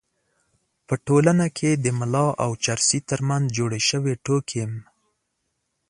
په 0.87 0.95
ټولنه 1.05 1.45
کې 1.57 1.71
د 1.83 1.85
ملا 1.99 2.27
او 2.43 2.51
چرسي 2.63 2.99
تر 3.09 3.19
منځ 3.29 3.45
جوړې 3.57 3.81
شوې 3.89 4.13
ټوکې 4.25 4.59
هم 4.65 4.73